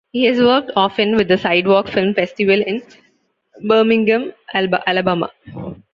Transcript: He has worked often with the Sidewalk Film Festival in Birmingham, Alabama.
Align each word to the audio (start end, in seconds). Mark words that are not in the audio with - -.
He 0.11 0.23
has 0.25 0.39
worked 0.39 0.71
often 0.75 1.15
with 1.15 1.27
the 1.27 1.37
Sidewalk 1.37 1.87
Film 1.87 2.15
Festival 2.15 2.59
in 2.59 2.81
Birmingham, 3.67 4.33
Alabama. 4.51 5.29